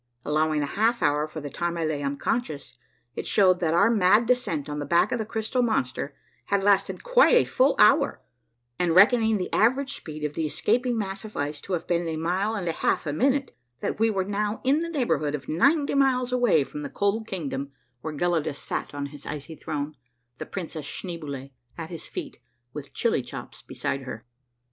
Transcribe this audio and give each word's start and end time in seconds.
Allowing 0.25 0.63
a 0.63 0.65
half 0.65 1.03
hour 1.03 1.27
for 1.27 1.41
the 1.41 1.49
time 1.51 1.77
I 1.77 1.85
lay 1.85 2.01
unconscious, 2.01 2.75
it 3.13 3.27
showed 3.27 3.59
that 3.59 3.75
our 3.75 3.91
mad 3.91 4.25
descent 4.25 4.67
on 4.67 4.79
the 4.79 4.85
back 4.87 5.11
of 5.11 5.19
the 5.19 5.27
crystal 5.27 5.61
monster 5.61 6.15
had 6.45 6.63
lasted 6.63 7.03
quite 7.03 7.35
a 7.35 7.43
full 7.43 7.75
hour, 7.77 8.19
and 8.79 8.95
reckoning 8.95 9.37
the 9.37 9.53
average 9.53 9.93
speed 9.93 10.23
of 10.23 10.33
the 10.33 10.47
escaping 10.47 10.97
mass 10.97 11.23
of 11.23 11.37
ice 11.37 11.61
to 11.61 11.73
have 11.73 11.85
been 11.85 12.07
a 12.07 12.15
mile 12.17 12.55
and 12.55 12.67
a 12.67 12.71
half 12.71 13.05
a 13.05 13.13
minute, 13.13 13.55
that 13.81 13.99
we 13.99 14.09
were 14.09 14.25
now 14.25 14.59
in 14.63 14.81
the 14.81 14.89
neighborhood 14.89 15.35
of 15.35 15.47
ninety 15.47 15.93
miles 15.93 16.31
away 16.31 16.63
from 16.63 16.81
the 16.81 16.89
cold 16.89 17.27
kingdom 17.27 17.71
where 18.01 18.11
Gelidus 18.17 18.57
sat 18.57 18.95
on 18.95 19.05
his 19.13 19.27
icy 19.27 19.53
throne, 19.53 19.93
and 20.39 20.51
Princess 20.51 20.87
Schneeboule 20.87 21.51
at 21.77 21.91
his 21.91 22.07
feet 22.07 22.39
with 22.73 22.91
Chillychops 22.91 23.61
beside 23.61 24.01
her. 24.01 24.25